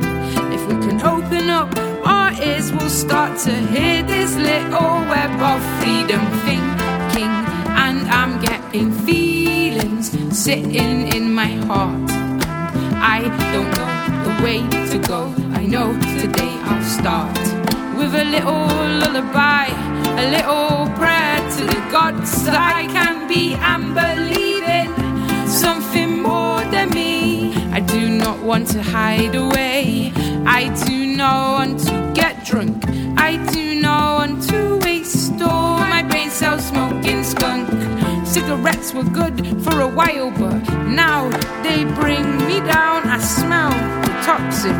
[0.54, 1.76] If we can open up
[2.06, 7.32] our ears, we'll start to hear this little web of freedom thinking.
[7.84, 10.06] And I'm getting feelings
[10.36, 12.10] sitting in my heart.
[13.00, 13.22] I
[13.52, 13.92] don't know
[14.26, 14.60] the way
[14.90, 15.34] to go.
[15.60, 17.38] I know today I'll start
[17.98, 18.66] with a little
[19.00, 19.66] lullaby,
[20.18, 24.88] a little prayer to the gods that I can be and believe in
[25.46, 27.54] something more than me.
[27.70, 30.12] I do not want to hide away.
[30.44, 32.84] I do not want to get drunk.
[33.16, 37.68] I do not want to waste all my brain cells smoking skunk.
[38.26, 40.58] Cigarettes were good for a while, but
[41.04, 41.30] now
[41.62, 43.06] they bring me down.
[43.06, 43.70] I smell
[44.02, 44.74] the toxins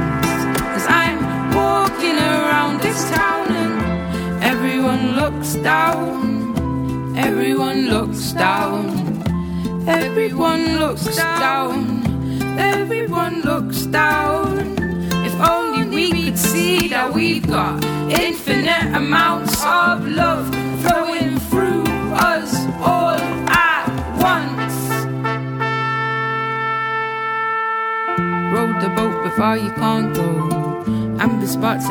[0.77, 1.19] as I'm
[1.55, 3.58] walking around this town
[4.79, 7.17] everyone looks down.
[7.19, 9.89] Everyone looks down.
[9.89, 12.57] Everyone looks down.
[12.57, 14.77] Everyone looks down.
[15.27, 20.47] If only we could see that we've got infinite amounts of love
[20.83, 21.83] flowing through
[22.15, 23.19] us all
[23.51, 23.89] at
[24.31, 24.79] once.
[28.55, 30.85] Row the boat before you can't go.
[31.19, 31.87] Amber spots,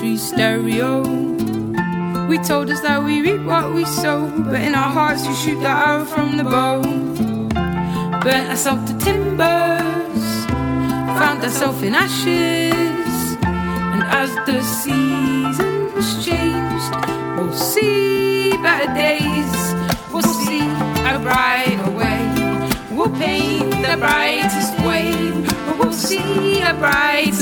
[0.00, 1.31] free stereo.
[2.28, 5.60] We told us that we reap what we sow, but in our hearts we shoot
[5.60, 6.82] the arrow from the bow.
[8.22, 10.24] Burnt ourselves to timbers,
[11.18, 16.94] found ourselves in ashes, and as the seasons changed,
[17.36, 19.74] we'll see better days.
[20.12, 20.62] We'll see
[21.12, 22.22] a brighter way.
[22.92, 25.12] We'll paint the brightest way.
[25.78, 27.41] We'll see a brighter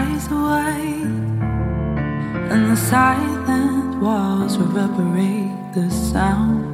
[0.00, 1.16] eyes wide,
[2.52, 6.64] and the silent walls reverberate the sound.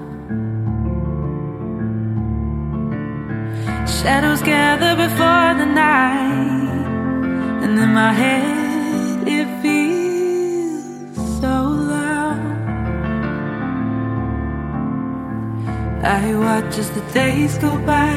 [3.96, 6.84] Shadows gather before the night,
[7.62, 11.54] and in my head it feels so
[11.94, 12.42] loud.
[16.20, 18.14] I watch as the days go by.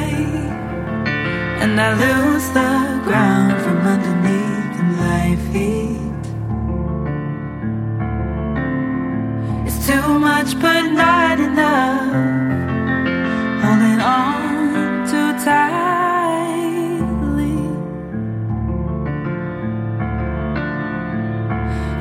[1.64, 2.74] And I lose the
[3.08, 4.39] ground from underneath
[5.52, 6.26] feet.
[9.66, 12.14] It's too much, but not enough.
[13.64, 16.80] Holding on too tightly.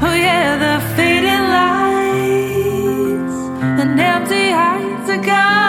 [0.07, 3.39] Oh, yeah, the fading lights
[3.81, 5.68] and empty heights are calling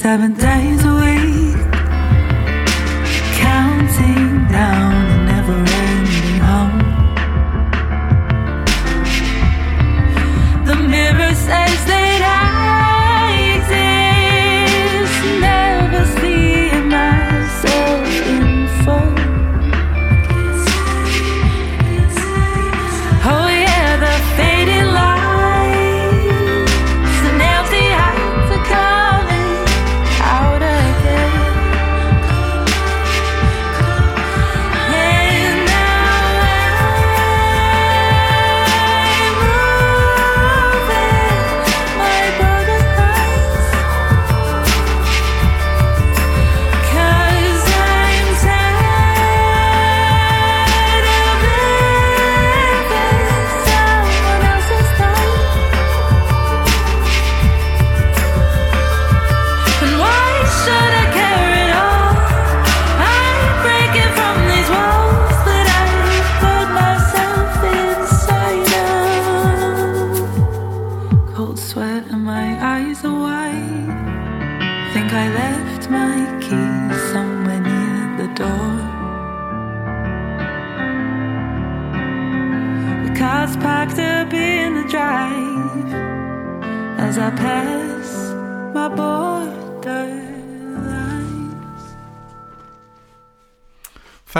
[0.00, 0.79] seven days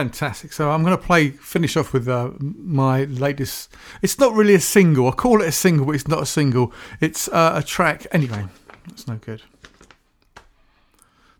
[0.00, 0.54] Fantastic.
[0.54, 3.70] So I'm going to play, finish off with uh, my latest.
[4.00, 5.08] It's not really a single.
[5.08, 6.72] I call it a single, but it's not a single.
[7.02, 8.06] It's uh, a track.
[8.10, 8.46] Anyway,
[8.88, 9.42] that's no good.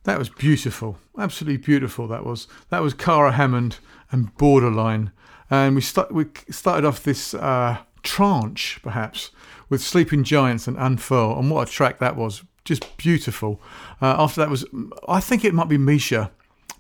[0.05, 2.07] That was beautiful, absolutely beautiful.
[2.09, 3.73] That was that was Cara Hammon
[4.13, 5.11] and Borderline,
[5.49, 9.31] and we start we started off this uh, tranche perhaps
[9.71, 12.45] with Sleeping Giants and Unfurl, and what a track that was!
[12.67, 13.59] Just beautiful.
[14.03, 14.67] Uh, after that was,
[15.09, 16.31] I think it might be Misha.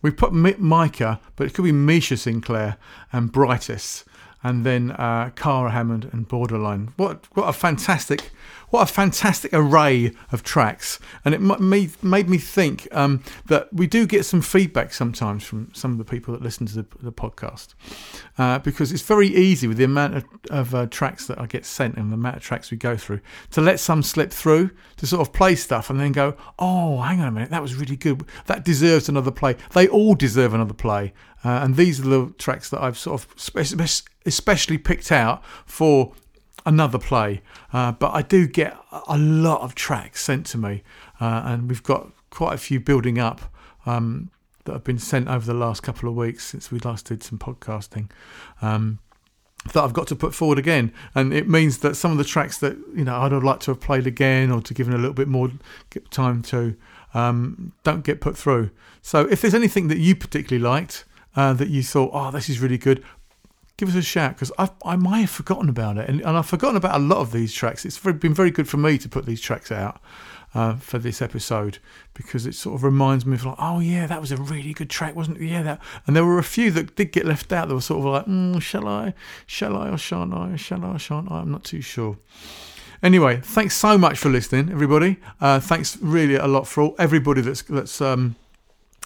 [0.02, 2.76] We put Mi- Micah, but it could be Misha Sinclair
[3.12, 4.04] and Brightest,
[4.42, 6.92] and then uh, Cara Hammon and Borderline.
[6.96, 8.30] What what a fantastic
[8.70, 13.86] what a fantastic array of tracks, and it made made me think um, that we
[13.86, 17.12] do get some feedback sometimes from some of the people that listen to the, the
[17.12, 17.74] podcast,
[18.38, 21.66] uh, because it's very easy with the amount of, of uh, tracks that I get
[21.66, 23.20] sent and the amount of tracks we go through
[23.50, 27.20] to let some slip through to sort of play stuff and then go, oh, hang
[27.20, 29.56] on a minute, that was really good, that deserves another play.
[29.72, 31.12] They all deserve another play,
[31.44, 36.12] uh, and these are the tracks that I've sort of spe- especially picked out for
[36.66, 37.42] another play.
[37.72, 38.76] Uh, but I do get
[39.08, 40.82] a lot of tracks sent to me,
[41.20, 43.40] uh, and we've got quite a few building up
[43.86, 44.30] um,
[44.64, 47.38] that have been sent over the last couple of weeks since we last did some
[47.38, 48.10] podcasting.
[48.62, 48.98] Um,
[49.74, 52.56] that I've got to put forward again, and it means that some of the tracks
[52.58, 55.12] that you know I'd have liked to have played again or to given a little
[55.12, 55.50] bit more
[56.10, 56.76] time to
[57.12, 58.70] um, don't get put through.
[59.02, 61.04] So if there's anything that you particularly liked
[61.36, 63.04] uh, that you thought, oh, this is really good,
[63.80, 66.46] give us a shout because I I might have forgotten about it, and, and I've
[66.46, 67.84] forgotten about a lot of these tracks.
[67.84, 70.00] It's been very good for me to put these tracks out
[70.54, 71.78] uh, for this episode
[72.12, 74.90] because it sort of reminds me of like, oh yeah, that was a really good
[74.90, 75.46] track, wasn't it?
[75.46, 75.80] Yeah, that.
[76.06, 77.68] And there were a few that did get left out.
[77.68, 79.14] That were sort of like, mm, shall I,
[79.46, 81.40] shall I, or shan't I, shall I, shan't I?
[81.40, 82.18] I'm not too sure.
[83.02, 85.16] Anyway, thanks so much for listening, everybody.
[85.40, 88.36] Uh, thanks really a lot for all, everybody that's that's um,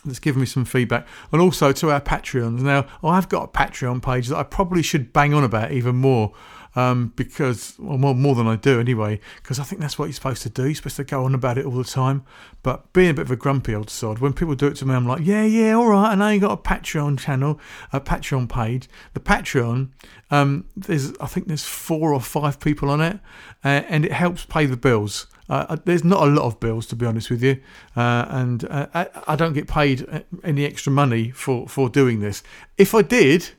[0.05, 2.61] that's given me some feedback, and also to our Patreons.
[2.61, 6.33] Now, I've got a Patreon page that I probably should bang on about even more.
[6.77, 10.13] Um, because, well, more, more than I do anyway, because I think that's what you're
[10.13, 10.65] supposed to do.
[10.65, 12.25] You're supposed to go on about it all the time.
[12.65, 14.93] But being a bit of a grumpy old sod, when people do it to me,
[14.93, 16.11] I'm like, yeah, yeah, all right.
[16.11, 17.61] I know you got a Patreon channel,
[17.93, 18.89] a Patreon page.
[19.13, 19.91] The Patreon,
[20.33, 23.21] um, there's, I think there's four or five people on it,
[23.65, 25.29] uh, and it helps pay the bills.
[25.49, 27.61] Uh, there's not a lot of bills, to be honest with you,
[27.97, 32.43] uh, and uh, I, I don't get paid any extra money for, for doing this.
[32.79, 33.51] If I did,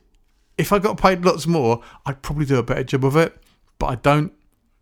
[0.58, 3.36] if I got paid lots more, I'd probably do a better job of it,
[3.78, 4.32] but I don't.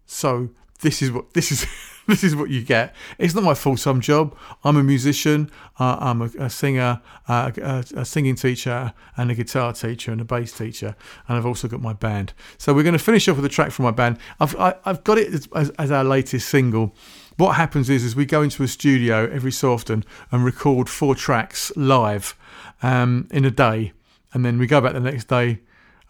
[0.07, 0.51] So
[0.81, 1.67] this is what this is.
[2.09, 2.95] this is what you get.
[3.19, 4.37] It's not my full time job.
[4.63, 5.51] I'm a musician.
[5.79, 10.21] Uh, I'm a, a singer, uh, a, a singing teacher, and a guitar teacher, and
[10.21, 10.97] a bass teacher.
[11.27, 12.35] And I've also got my band.
[12.59, 14.19] So we're going to finish off with a track from my band.
[14.39, 16.95] I've I, I've got it as, as, as our latest single.
[17.37, 21.15] What happens is, is we go into a studio every so often and record four
[21.15, 22.37] tracks live
[22.83, 23.93] um, in a day,
[24.33, 25.61] and then we go back the next day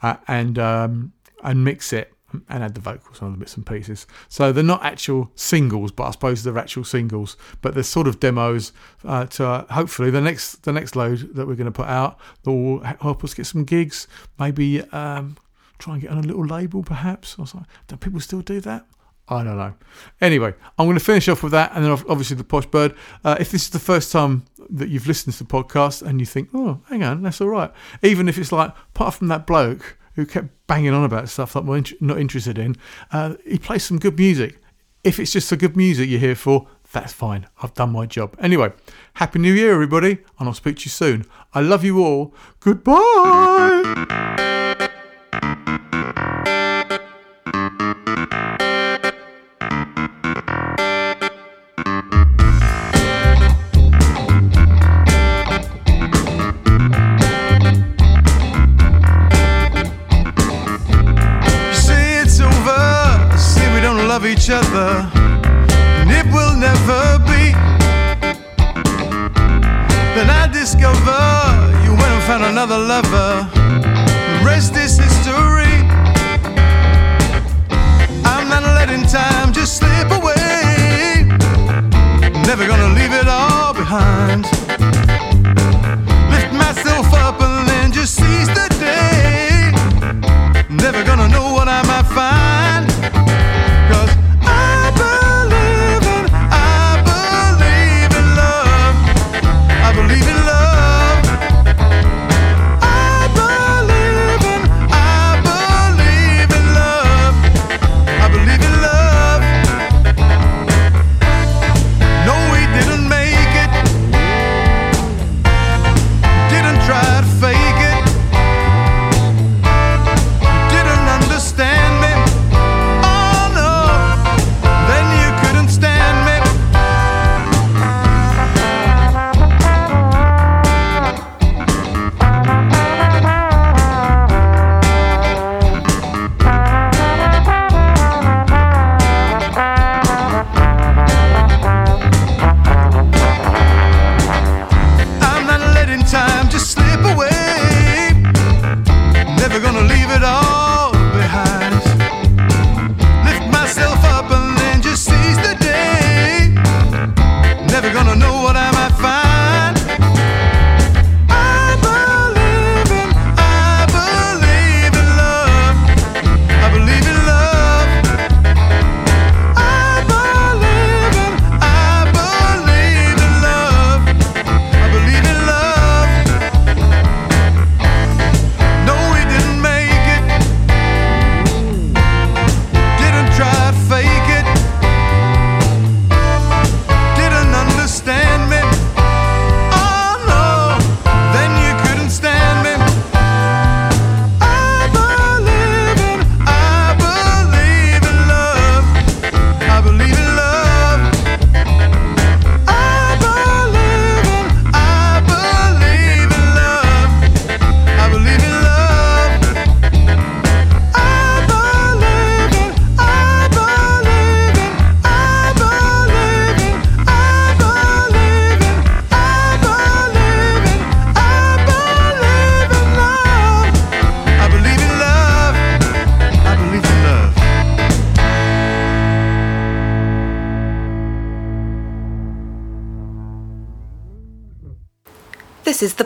[0.02, 1.12] uh, and um,
[1.42, 2.13] and mix it
[2.48, 4.06] and add the vocals on the bits and pieces.
[4.28, 7.36] So they're not actual singles, but I suppose they're actual singles.
[7.60, 8.72] But they're sort of demos
[9.04, 12.18] uh, to uh, hopefully the next the next load that we're going to put out
[12.42, 14.08] that will help us get some gigs.
[14.38, 15.36] Maybe um,
[15.78, 17.38] try and get on a little label, perhaps.
[17.38, 18.86] Was like, do people still do that?
[19.26, 19.74] I don't know.
[20.20, 22.94] Anyway, I'm going to finish off with that, and then obviously the Posh Bird.
[23.24, 26.26] Uh, if this is the first time that you've listened to the podcast and you
[26.26, 27.72] think, oh, hang on, that's all right.
[28.02, 31.64] Even if it's like, apart from that bloke who kept banging on about stuff that
[31.64, 32.76] we're not interested in,
[33.12, 34.60] uh, he plays some good music.
[35.02, 37.46] If it's just the good music you're here for, that's fine.
[37.62, 38.36] I've done my job.
[38.38, 38.72] Anyway,
[39.14, 41.26] Happy New Year, everybody, and I'll speak to you soon.
[41.52, 42.34] I love you all.
[42.60, 43.84] Goodbye.